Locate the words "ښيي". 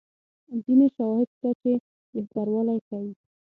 2.87-3.11